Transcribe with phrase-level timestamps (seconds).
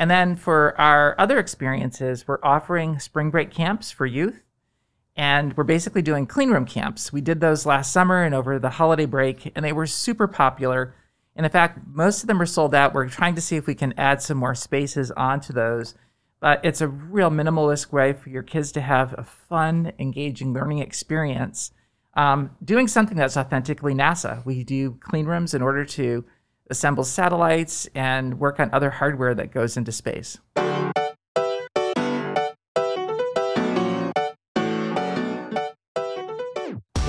[0.00, 4.42] And then for our other experiences, we're offering spring break camps for youth.
[5.14, 7.12] And we're basically doing clean room camps.
[7.12, 10.94] We did those last summer and over the holiday break, and they were super popular.
[11.36, 12.94] And in fact, most of them are sold out.
[12.94, 15.94] We're trying to see if we can add some more spaces onto those.
[16.40, 20.78] But it's a real minimalist way for your kids to have a fun, engaging learning
[20.78, 21.72] experience.
[22.14, 24.46] Um, doing something that's authentically NASA.
[24.46, 26.24] We do clean rooms in order to
[26.70, 30.38] assemble satellites and work on other hardware that goes into space.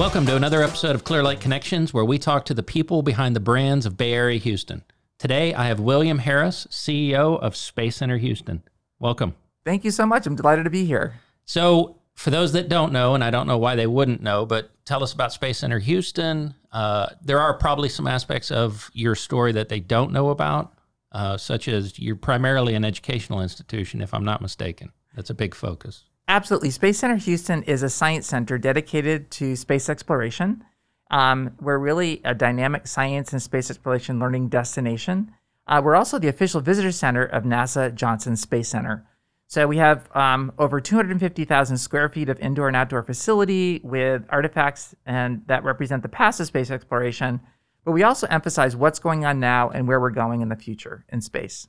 [0.02, 3.36] Welcome to another episode of Clear Lake Connections, where we talk to the people behind
[3.36, 4.84] the brands of Bay Area Houston.
[5.20, 8.64] Today, I have William Harris, CEO of Space Center Houston.
[8.98, 9.36] Welcome.
[9.64, 10.26] Thank you so much.
[10.26, 11.20] I'm delighted to be here.
[11.46, 14.71] So, for those that don't know, and I don't know why they wouldn't know, but
[14.86, 16.54] tell us about Space Center Houston.
[16.72, 20.74] Uh, there are probably some aspects of your story that they don't know about,
[21.12, 24.92] uh, such as you're primarily an educational institution, if I'm not mistaken.
[25.16, 26.06] That's a big focus.
[26.28, 26.70] Absolutely.
[26.70, 30.64] Space Center Houston is a science center dedicated to space exploration.
[31.10, 35.34] Um, we're really a dynamic science and space exploration learning destination.
[35.68, 39.06] Uh, we're also the official visitor center of NASA Johnson Space Center.
[39.52, 44.96] So we have um, over 250,000 square feet of indoor and outdoor facility with artifacts
[45.06, 47.42] and that represent the past of space exploration.
[47.84, 51.04] But we also emphasize what's going on now and where we're going in the future
[51.10, 51.68] in space.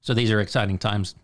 [0.00, 1.14] So these are exciting times.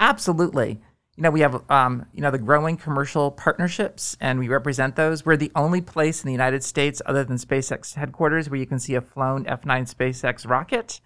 [0.00, 0.80] Absolutely
[1.16, 5.26] you know, we have, um, you know, the growing commercial partnerships, and we represent those.
[5.26, 8.78] We're the only place in the United States, other than SpaceX headquarters, where you can
[8.78, 11.00] see a flown F9 SpaceX rocket.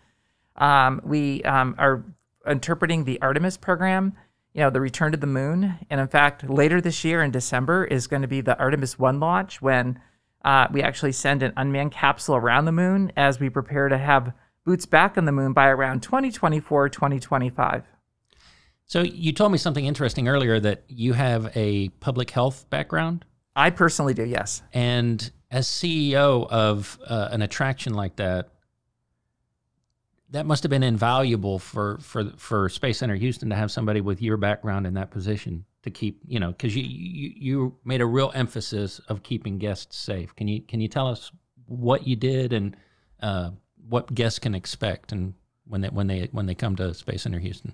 [0.54, 2.04] Um, we um, are
[2.46, 4.14] interpreting the Artemis program,
[4.52, 5.78] you know, the return to the moon.
[5.90, 9.20] And in fact, later this year in December is going to be the Artemis 1
[9.20, 10.00] launch when
[10.44, 14.32] uh, we actually send an unmanned capsule around the moon as we prepare to have
[14.64, 17.84] boots back on the moon by around 2024, 2025.
[18.86, 23.24] So you told me something interesting earlier that you have a public health background.
[23.56, 24.62] I personally do, yes.
[24.72, 28.50] And as CEO of uh, an attraction like that,
[30.30, 34.22] that must have been invaluable for for for Space Center Houston to have somebody with
[34.22, 38.06] your background in that position to keep you know because you, you you made a
[38.06, 40.34] real emphasis of keeping guests safe.
[40.34, 41.30] Can you can you tell us
[41.66, 42.76] what you did and
[43.20, 43.50] uh,
[43.88, 45.34] what guests can expect and
[45.66, 47.72] when they when they when they come to Space Center Houston?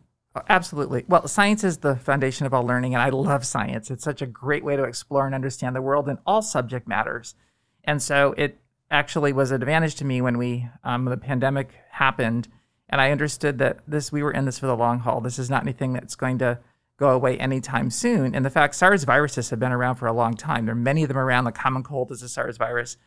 [0.49, 1.05] Absolutely.
[1.09, 3.91] Well, science is the foundation of all learning, and I love science.
[3.91, 7.35] It's such a great way to explore and understand the world and all subject matters.
[7.83, 8.59] And so it
[8.91, 12.49] actually was an advantage to me when we um, the pandemic happened,
[12.89, 15.21] and I understood that this we were in this for the long haul.
[15.21, 16.59] This is not anything that's going to
[16.99, 18.35] go away anytime soon.
[18.35, 20.67] And the fact SARS viruses have been around for a long time.
[20.67, 21.45] There are many of them around.
[21.45, 22.99] The common cold is a SARS virus.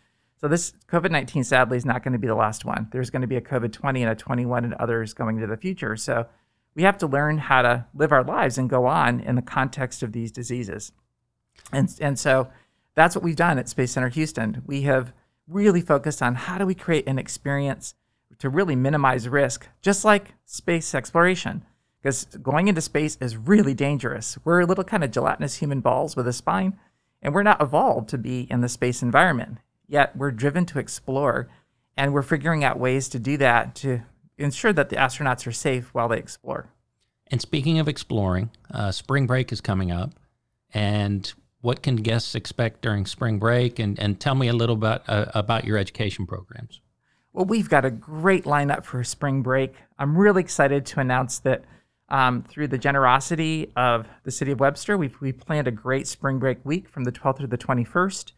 [0.42, 2.88] So this COVID 19 sadly is not going to be the last one.
[2.92, 5.58] There's going to be a COVID 20 and a 21 and others going into the
[5.58, 5.96] future.
[5.96, 6.26] So
[6.76, 10.02] we have to learn how to live our lives and go on in the context
[10.02, 10.92] of these diseases.
[11.72, 12.50] And, and so
[12.96, 14.64] that's what we've done at Space Center Houston.
[14.66, 15.14] We have
[15.48, 17.96] really focused on how do we create an experience
[18.40, 21.64] to really minimize risk, just like space exploration.
[22.02, 24.38] Because going into space is really dangerous.
[24.44, 26.78] We're a little kind of gelatinous human balls with a spine,
[27.22, 29.60] and we're not evolved to be in the space environment.
[29.88, 31.48] Yet we're driven to explore,
[31.96, 34.02] and we're figuring out ways to do that to
[34.38, 36.68] ensure that the astronauts are safe while they explore.
[37.28, 40.12] And speaking of exploring, uh, spring break is coming up.
[40.74, 41.32] And
[41.64, 43.80] what can guests expect during spring break?
[43.80, 46.82] And, and tell me a little bit uh, about your education programs.
[47.32, 49.74] Well, we've got a great lineup for spring break.
[49.98, 51.64] I'm really excited to announce that
[52.10, 56.38] um, through the generosity of the city of Webster, we've, we planned a great spring
[56.38, 58.34] break week from the 12th to the 21st.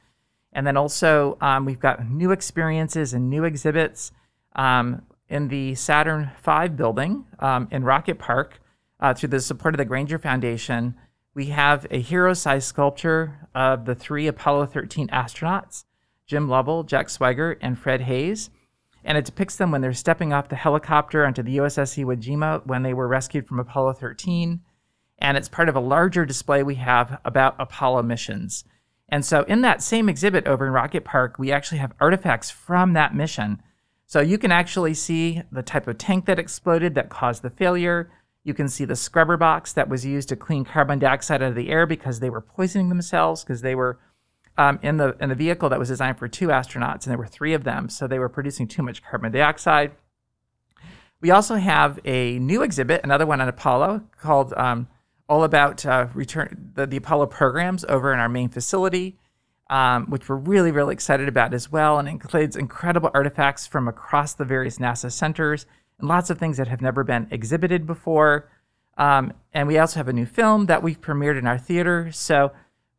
[0.53, 4.13] And then also, um, we've got new experiences and new exhibits.
[4.55, 8.59] Um, in the Saturn V building um, in Rocket Park
[8.99, 10.95] uh, through the support of the Grainger Foundation.
[11.35, 15.83] We have a hero sized sculpture of the three Apollo 13 astronauts
[16.25, 18.49] Jim Lovell, Jack Swigert, and Fred Haise.
[19.03, 22.65] And it depicts them when they're stepping off the helicopter onto the USS Iwo Jima
[22.65, 24.61] when they were rescued from Apollo 13.
[25.19, 28.63] And it's part of a larger display we have about Apollo missions.
[29.09, 32.93] And so, in that same exhibit over in Rocket Park, we actually have artifacts from
[32.93, 33.61] that mission
[34.07, 38.09] so you can actually see the type of tank that exploded that caused the failure.
[38.45, 41.55] You can see the scrubber box that was used to clean carbon dioxide out of
[41.55, 43.99] the air because they were poisoning themselves because they were
[44.57, 47.27] um, in the in the vehicle that was designed for two astronauts and there were
[47.27, 49.91] three of them, so they were producing too much carbon dioxide.
[51.19, 54.87] We also have a new exhibit, another one on Apollo, called um,
[55.27, 59.17] all about uh, return the, the Apollo programs over in our main facility
[59.69, 64.33] um, which we're really, really excited about as well, and includes incredible artifacts from across
[64.33, 65.65] the various NASA centers,
[65.99, 68.49] and lots of things that have never been exhibited before.
[68.97, 72.11] Um, and we also have a new film that we've premiered in our theater.
[72.11, 72.51] So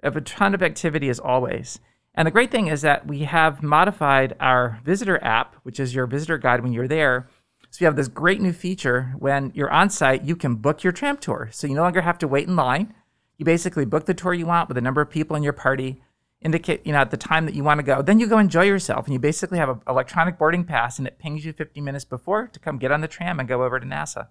[0.03, 1.81] a ton of activity as always.
[2.15, 6.07] And the great thing is that we have modified our visitor app, which is your
[6.07, 7.29] visitor guide when you're there.
[7.71, 10.93] So you have this great new feature when you're on site, you can book your
[10.93, 11.51] tram tour.
[11.53, 12.95] So you no longer have to wait in line.
[13.37, 16.01] You basically book the tour you want with a number of people in your party,
[16.41, 18.03] indicate, you know, at the time that you want to go.
[18.03, 21.19] Then you go enjoy yourself and you basically have an electronic boarding pass and it
[21.19, 23.87] pings you 50 minutes before to come get on the tram and go over to
[23.87, 24.29] NASA.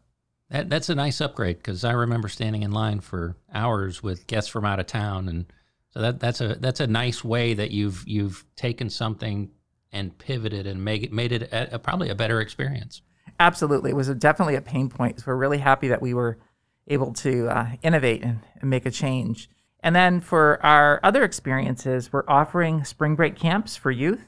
[0.50, 4.50] That, that's a nice upgrade because I remember standing in line for hours with guests
[4.50, 5.46] from out of town and
[5.96, 9.50] so that that's a that's a nice way that you've you've taken something
[9.94, 13.02] and pivoted and make it made it a, a, probably a better experience.
[13.40, 15.22] Absolutely, it was a, definitely a pain point.
[15.22, 16.38] So we're really happy that we were
[16.88, 19.50] able to uh, innovate and, and make a change.
[19.82, 24.28] And then for our other experiences, we're offering spring break camps for youth.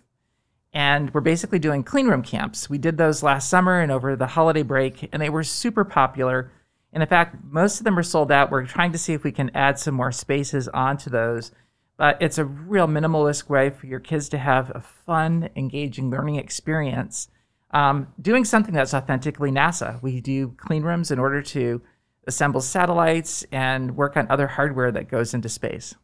[0.73, 2.69] And we're basically doing clean room camps.
[2.69, 6.51] We did those last summer and over the holiday break, and they were super popular.
[6.93, 8.51] And in fact, most of them are sold out.
[8.51, 11.51] We're trying to see if we can add some more spaces onto those.
[11.97, 16.35] But it's a real minimalist way for your kids to have a fun, engaging learning
[16.35, 17.29] experience.
[17.71, 20.01] Um, doing something that's authentically NASA.
[20.03, 21.81] We do clean rooms in order to
[22.27, 25.95] assemble satellites and work on other hardware that goes into space.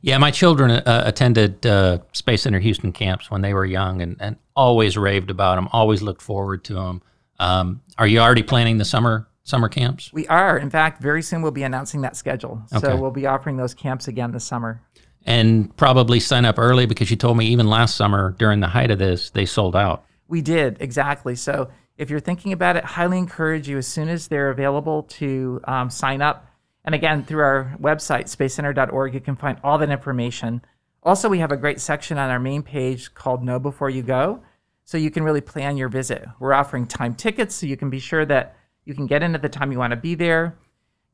[0.00, 4.16] Yeah, my children uh, attended uh, Space Center Houston camps when they were young and,
[4.20, 7.02] and always raved about them, always looked forward to them.
[7.40, 10.12] Um, are you already planning the summer summer camps?
[10.12, 10.58] We are.
[10.58, 12.62] In fact, very soon we'll be announcing that schedule.
[12.72, 12.86] Okay.
[12.86, 14.82] So we'll be offering those camps again this summer.
[15.26, 18.90] And probably sign up early because you told me even last summer during the height
[18.90, 20.04] of this, they sold out.
[20.28, 21.34] We did, exactly.
[21.34, 25.60] So if you're thinking about it, highly encourage you as soon as they're available to
[25.64, 26.46] um, sign up.
[26.84, 30.62] And again, through our website, spacecenter.org, you can find all that information.
[31.02, 34.42] Also, we have a great section on our main page called Know Before You Go.
[34.84, 36.24] So you can really plan your visit.
[36.38, 39.42] We're offering time tickets so you can be sure that you can get in at
[39.42, 40.56] the time you want to be there.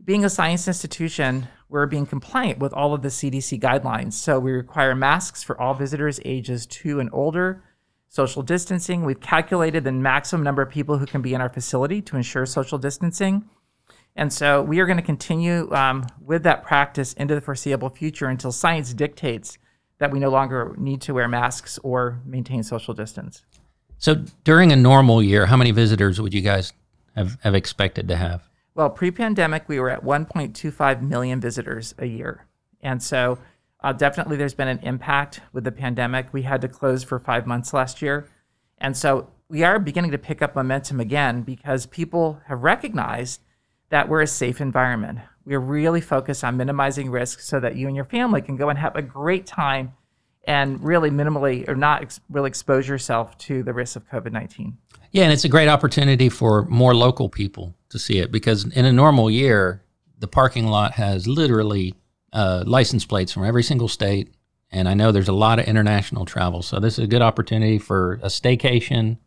[0.04, 4.12] Being a science institution, we're being compliant with all of the CDC guidelines.
[4.12, 7.64] So we require masks for all visitors ages two and older,
[8.14, 9.04] social distancing.
[9.04, 12.46] We've calculated the maximum number of people who can be in our facility to ensure
[12.46, 13.44] social distancing.
[14.14, 18.28] And so we are going to continue um, with that practice into the foreseeable future
[18.28, 19.58] until science dictates
[19.98, 23.42] that we no longer need to wear masks or maintain social distance.
[23.98, 26.72] So during a normal year, how many visitors would you guys
[27.16, 28.48] have, have expected to have?
[28.76, 32.46] Well, pre pandemic, we were at 1.25 million visitors a year.
[32.80, 33.38] And so
[33.84, 36.32] uh, definitely there's been an impact with the pandemic.
[36.32, 38.26] We had to close for five months last year.
[38.78, 43.42] And so we are beginning to pick up momentum again because people have recognized
[43.90, 45.18] that we're a safe environment.
[45.44, 48.78] We're really focused on minimizing risk so that you and your family can go and
[48.78, 49.92] have a great time
[50.44, 54.78] and really minimally or not ex- really expose yourself to the risk of COVID 19.
[55.12, 58.86] Yeah, and it's a great opportunity for more local people to see it because in
[58.86, 59.82] a normal year,
[60.18, 61.94] the parking lot has literally
[62.34, 64.34] uh, license plates from every single state.
[64.70, 66.60] And I know there's a lot of international travel.
[66.60, 69.18] So this is a good opportunity for a staycation.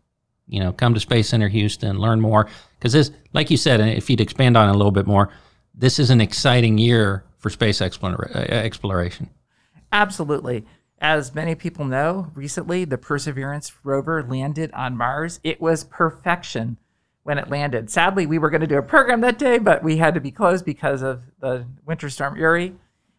[0.46, 2.48] You know, come to Space Center Houston, learn more.
[2.78, 5.30] Because this, like you said, and if you'd expand on it a little bit more,
[5.74, 7.86] this is an exciting year for space uh,
[8.50, 9.30] exploration.
[9.92, 10.66] Absolutely.
[11.00, 15.40] As many people know, recently the Perseverance rover landed on Mars.
[15.44, 16.78] It was perfection
[17.24, 17.90] when it landed.
[17.90, 20.32] Sadly, we were going to do a program that day, but we had to be
[20.32, 22.74] closed because of the winter storm Uri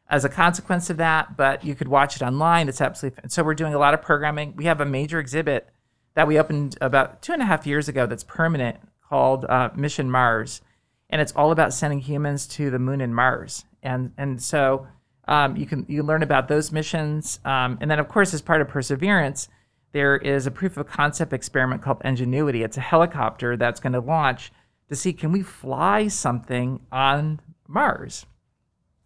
[0.09, 1.37] as a consequence of that.
[1.37, 2.69] But you could watch it online.
[2.69, 3.31] It's absolutely fun.
[3.31, 3.43] so.
[3.43, 4.55] We're doing a lot of programming.
[4.57, 5.69] We have a major exhibit
[6.15, 8.77] that we opened about two and a half years ago that's permanent
[9.09, 10.61] called uh, Mission Mars,
[11.09, 13.65] and it's all about sending humans to the moon and Mars.
[13.83, 14.87] And and so
[15.27, 18.61] um, you can you learn about those missions, um, and then of course as part
[18.61, 19.49] of Perseverance,
[19.93, 22.63] there is a proof of concept experiment called Ingenuity.
[22.63, 24.53] It's a helicopter that's going to launch
[24.89, 28.27] to see can we fly something on Mars,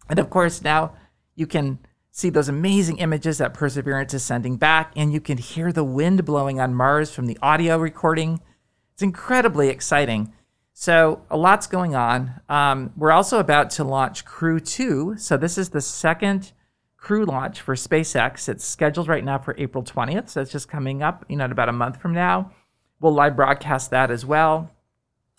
[0.09, 0.93] and of course now
[1.35, 1.79] you can
[2.11, 6.23] see those amazing images that Perseverance is sending back, and you can hear the wind
[6.23, 8.39] blowing on Mars from the audio recording.
[8.93, 10.31] It's incredibly exciting.
[10.73, 12.39] So a lot's going on.
[12.49, 15.15] Um, we're also about to launch Crew 2.
[15.17, 16.51] So this is the second
[16.97, 18.47] crew launch for SpaceX.
[18.47, 20.29] It's scheduled right now for April 20th.
[20.29, 22.51] So it's just coming up, you know, in about a month from now.
[22.99, 24.71] We'll live broadcast that as well.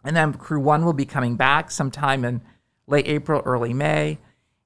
[0.05, 2.43] And then Crew 1 will be coming back sometime in
[2.87, 4.19] late April, early May.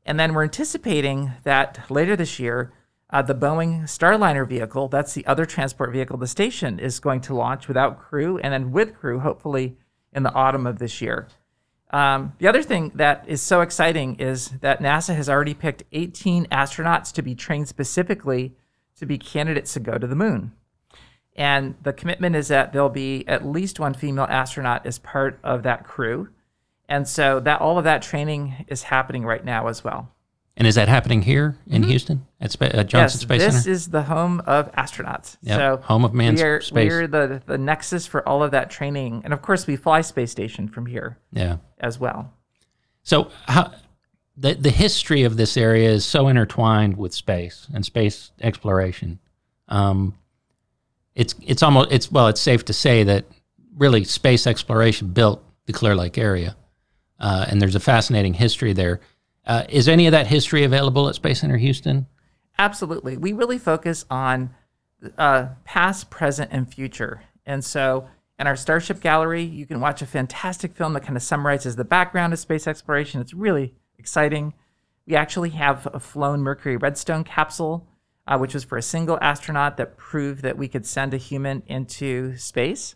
[0.09, 2.73] And then we're anticipating that later this year,
[3.11, 7.35] uh, the Boeing Starliner vehicle, that's the other transport vehicle the station is going to
[7.35, 9.77] launch without crew and then with crew, hopefully
[10.15, 11.29] in the autumn of this year.
[11.91, 16.47] Um, the other thing that is so exciting is that NASA has already picked 18
[16.47, 18.55] astronauts to be trained specifically
[18.97, 20.53] to be candidates to go to the moon.
[21.37, 25.65] And the commitment is that there'll be at least one female astronaut as part of
[25.65, 26.31] that crew.
[26.88, 30.12] And so that all of that training is happening right now as well.
[30.57, 31.90] And is that happening here in Mm-hmm.
[31.90, 33.57] Houston at Spa- uh, Johnson yes, Space this Center?
[33.59, 35.37] This is the home of astronauts.
[35.42, 36.90] Yep, So home of manned we are, space.
[36.90, 39.23] We're the, the nexus for all of that training.
[39.25, 41.59] And of course, we fly space station from here yeah.
[41.78, 42.33] as well.
[43.04, 43.73] So how
[44.37, 49.18] the the history of this area is so intertwined with space and space exploration.
[49.68, 50.14] Um,
[51.14, 53.25] it's it's almost it's well it's safe to say that
[53.76, 56.57] really space exploration built the Clear Lake area,
[57.19, 59.01] uh, and there's a fascinating history there.
[59.47, 62.07] Uh, is any of that history available at Space Center Houston?
[62.59, 63.17] Absolutely.
[63.17, 64.55] We really focus on
[65.17, 67.23] uh, past, present, and future.
[67.47, 68.09] And so
[68.39, 71.85] in our Starship Gallery, you can watch a fantastic film that kind of summarizes the
[71.85, 73.21] background of space exploration.
[73.21, 74.55] It's really exciting.
[75.07, 77.87] We actually have a flown Mercury Redstone capsule,
[78.27, 81.63] uh, which was for a single astronaut that proved that we could send a human
[81.67, 82.95] into space.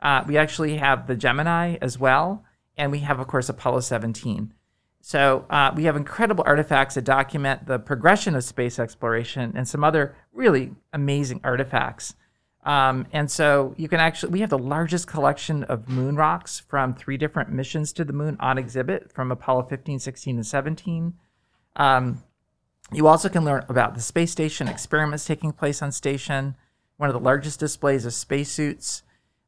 [0.00, 2.44] Uh, we actually have the Gemini as well.
[2.78, 4.54] And we have, of course, Apollo 17.
[5.00, 9.84] So uh, we have incredible artifacts that document the progression of space exploration and some
[9.84, 12.14] other really amazing artifacts.
[12.64, 16.94] Um, and so you can actually, we have the largest collection of moon rocks from
[16.94, 21.14] three different missions to the moon on exhibit from Apollo 15, 16, and 17.
[21.76, 22.22] Um,
[22.92, 26.56] you also can learn about the space station, experiments taking place on station,
[26.96, 29.02] one of the largest displays of spacesuits,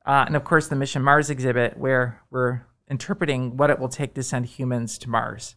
[0.07, 4.15] uh, and of course the Mission Mars exhibit, where we're interpreting what it will take
[4.15, 5.55] to send humans to Mars.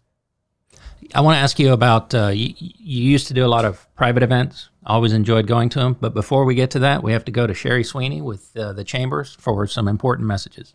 [1.13, 3.85] I want to ask you about uh, you, you used to do a lot of
[3.95, 4.69] private events.
[4.85, 5.97] Always enjoyed going to them.
[5.99, 8.73] But before we get to that, we have to go to Sherry Sweeney with uh,
[8.73, 10.73] the Chambers for some important messages.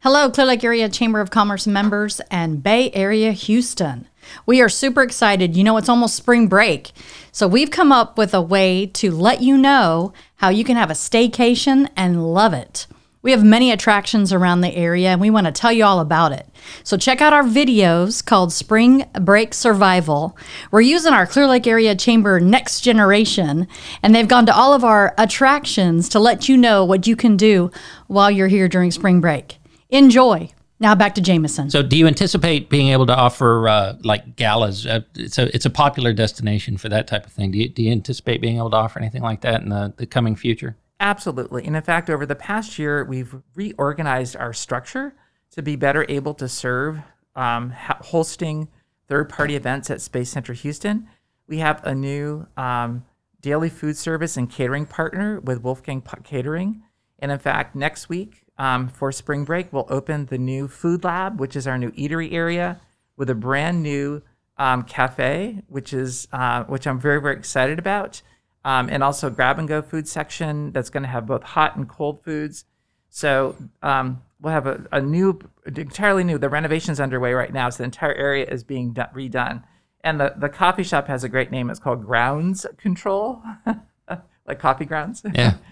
[0.00, 4.08] Hello, Clear Lake Area Chamber of Commerce members and Bay Area Houston.
[4.46, 5.56] We are super excited.
[5.56, 6.90] You know, it's almost spring break.
[7.30, 10.90] So, we've come up with a way to let you know how you can have
[10.90, 12.88] a staycation and love it.
[13.22, 16.32] We have many attractions around the area and we want to tell you all about
[16.32, 16.46] it.
[16.82, 20.36] So, check out our videos called Spring Break Survival.
[20.72, 23.68] We're using our Clear Lake Area Chamber Next Generation,
[24.02, 27.36] and they've gone to all of our attractions to let you know what you can
[27.36, 27.70] do
[28.08, 29.58] while you're here during spring break.
[29.90, 30.50] Enjoy.
[30.80, 31.70] Now back to Jameson.
[31.70, 34.84] So, do you anticipate being able to offer uh, like galas?
[34.84, 37.52] Uh, it's a it's a popular destination for that type of thing.
[37.52, 40.06] Do you, do you anticipate being able to offer anything like that in the, the
[40.06, 40.76] coming future?
[41.02, 41.66] Absolutely.
[41.66, 45.14] And in fact, over the past year, we've reorganized our structure
[45.50, 47.00] to be better able to serve
[47.34, 48.68] um, hosting
[49.08, 51.08] third party events at Space Center Houston.
[51.48, 53.04] We have a new um,
[53.40, 56.84] daily food service and catering partner with Wolfgang Catering.
[57.18, 61.40] And in fact, next week um, for spring break, we'll open the new Food Lab,
[61.40, 62.80] which is our new eatery area
[63.16, 64.22] with a brand new
[64.56, 68.22] um, cafe, which is uh, which I'm very very excited about,
[68.64, 71.88] um, and also grab and go food section that's going to have both hot and
[71.88, 72.64] cold foods.
[73.10, 76.38] So um, we'll have a, a new, entirely new.
[76.38, 79.64] The renovation's underway right now, so the entire area is being done, redone.
[80.04, 81.70] And the, the coffee shop has a great name.
[81.70, 83.42] It's called Grounds Control,
[84.46, 85.22] like coffee grounds.
[85.34, 85.54] Yeah.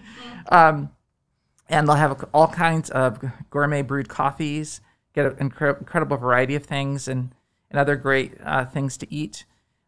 [1.71, 4.81] and they'll have all kinds of gourmet brewed coffees,
[5.13, 7.33] get an incre- incredible variety of things, and,
[7.69, 9.45] and other great uh, things to eat.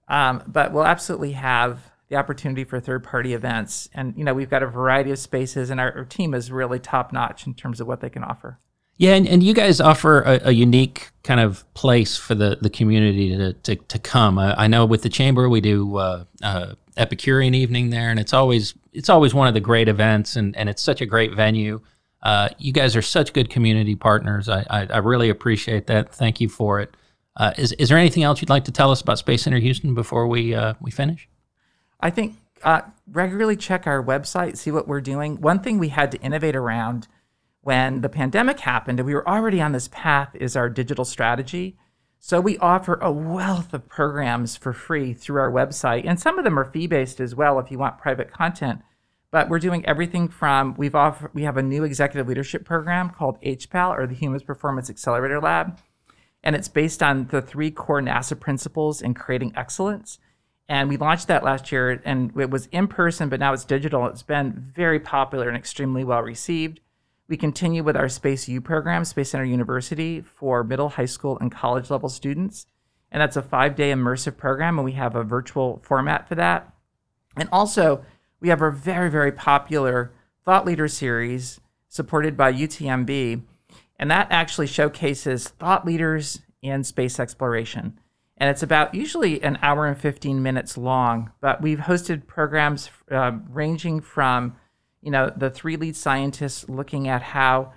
[0.07, 3.89] Um, but we'll absolutely have the opportunity for third party events.
[3.93, 6.79] And, you know, we've got a variety of spaces, and our, our team is really
[6.79, 8.59] top notch in terms of what they can offer.
[8.97, 12.69] Yeah, and, and you guys offer a, a unique kind of place for the, the
[12.69, 14.37] community to, to, to come.
[14.37, 18.33] I, I know with the chamber we do uh, uh, Epicurean evening there, and it's
[18.33, 21.81] always it's always one of the great events, and, and it's such a great venue.
[22.21, 24.47] Uh, you guys are such good community partners.
[24.47, 26.13] I, I, I really appreciate that.
[26.13, 26.95] Thank you for it.
[27.35, 29.95] Uh, is is there anything else you'd like to tell us about Space Center Houston
[29.95, 31.27] before we uh, we finish?
[32.03, 35.39] I think uh, regularly check our website, see what we're doing.
[35.39, 37.07] One thing we had to innovate around
[37.61, 41.77] when the pandemic happened, and we were already on this path, is our digital strategy.
[42.19, 46.43] So we offer a wealth of programs for free through our website, and some of
[46.43, 48.81] them are fee-based as well if you want private content.
[49.31, 53.41] But we're doing everything from we've offer, we have a new executive leadership program called
[53.41, 55.79] HPAL or the Humans Performance Accelerator Lab,
[56.43, 60.19] and it's based on the three core NASA principles in creating excellence.
[60.69, 64.07] And we launched that last year, and it was in person, but now it's digital.
[64.07, 66.79] It's been very popular and extremely well received.
[67.27, 71.51] We continue with our Space U program, Space Center University, for middle, high school, and
[71.51, 72.65] college level students.
[73.11, 76.73] And that's a five day immersive program, and we have a virtual format for that.
[77.35, 78.05] And also,
[78.39, 80.13] we have our very, very popular
[80.45, 83.43] Thought Leader series supported by UTMB.
[83.97, 87.99] And that actually showcases thought leaders in space exploration.
[88.43, 93.31] And it's about usually an hour and 15 minutes long, but we've hosted programs uh,
[93.49, 94.57] ranging from
[95.01, 97.71] you know, the three lead scientists looking at how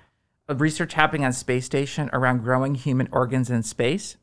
[0.49, 4.17] research happening on space station around growing human organs in space.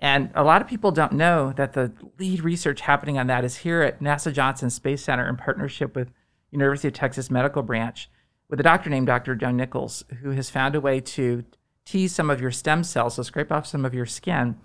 [0.00, 3.58] And a lot of people don't know that the lead research happening on that is
[3.58, 6.10] here at NASA Johnson Space Center in partnership with
[6.52, 8.08] University of Texas Medical Branch
[8.48, 9.34] with a doctor named Dr.
[9.34, 11.44] Joan Nichols, who has found a way to
[11.84, 14.56] tease some of your stem cells, so scrape off some of your skin,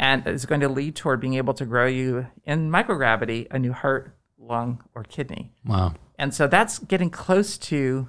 [0.00, 3.72] and is going to lead toward being able to grow you in microgravity a new
[3.72, 5.52] heart, lung, or kidney.
[5.64, 5.92] Wow.
[6.18, 8.08] And so that's getting close to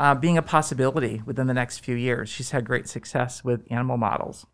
[0.00, 2.28] uh, being a possibility within the next few years.
[2.28, 4.46] She's had great success with animal models.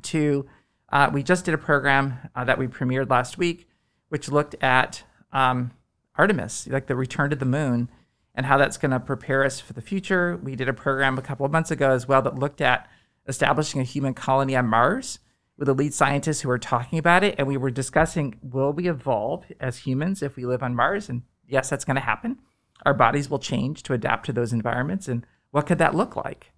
[0.00, 0.46] Two,
[0.90, 3.68] uh, we just did a program uh, that we premiered last week,
[4.08, 5.02] which looked at
[5.34, 5.70] um,
[6.16, 7.90] Artemis, like the return to the moon,
[8.34, 10.40] and how that's going to prepare us for the future.
[10.42, 12.88] We did a program a couple of months ago as well that looked at
[13.28, 15.18] establishing a human colony on Mars
[15.60, 17.34] with the lead scientists who were talking about it.
[17.38, 21.08] And we were discussing will we evolve as humans if we live on Mars?
[21.08, 22.38] And yes, that's going to happen.
[22.86, 25.06] Our bodies will change to adapt to those environments.
[25.06, 26.52] And what could that look like?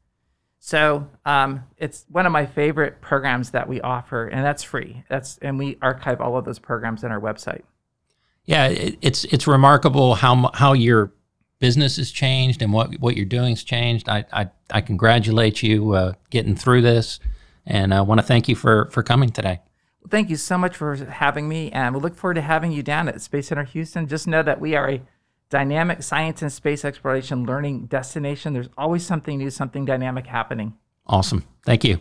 [0.60, 5.02] So um, it's one of my favorite programs that we offer, and that's free.
[5.08, 7.62] That's and we archive all of those programs on our website.
[8.44, 11.12] Yeah, it, it's it's remarkable how how your
[11.58, 14.08] business has changed and what what you're doing has changed.
[14.08, 17.18] I I, I congratulate you uh, getting through this,
[17.66, 19.60] and I want to thank you for for coming today.
[20.00, 22.82] Well, thank you so much for having me, and we look forward to having you
[22.82, 24.08] down at Space Center Houston.
[24.08, 25.02] Just know that we are a
[25.48, 28.54] dynamic science and space exploration learning destination.
[28.54, 30.74] There's always something new, something dynamic happening.
[31.06, 31.44] Awesome.
[31.64, 31.98] Thank you.